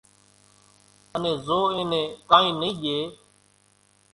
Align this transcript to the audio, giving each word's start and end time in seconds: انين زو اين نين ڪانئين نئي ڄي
انين 1.15 1.35
زو 1.45 1.59
اين 1.73 1.87
نين 1.91 2.07
ڪانئين 2.29 2.55
نئي 2.61 2.71
ڄي 2.81 2.97